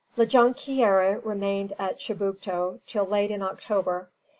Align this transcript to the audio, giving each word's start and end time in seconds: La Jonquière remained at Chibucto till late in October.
La 0.17 0.25
Jonquière 0.25 1.23
remained 1.23 1.73
at 1.77 1.99
Chibucto 1.99 2.79
till 2.87 3.05
late 3.05 3.29
in 3.29 3.43
October. 3.43 4.09